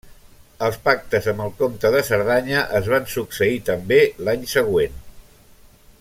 Els 0.67 0.77
pactes 0.85 1.27
amb 1.33 1.43
el 1.47 1.51
comte 1.59 1.91
de 1.97 2.01
Cerdanya 2.07 2.63
es 2.81 2.89
van 2.95 3.05
succeir 3.19 3.61
també 3.71 4.03
l’any 4.29 4.49
següent. 4.59 4.97